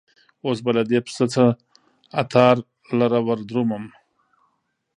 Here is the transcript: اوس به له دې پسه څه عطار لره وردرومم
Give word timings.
اوس 0.45 0.57
به 0.65 0.71
له 0.77 0.83
دې 0.89 0.99
پسه 1.05 1.25
څه 1.33 1.43
عطار 2.21 2.55
لره 2.99 3.19
وردرومم 3.27 3.85